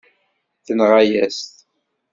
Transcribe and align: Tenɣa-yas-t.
Tenɣa-yas-t. 0.65 1.55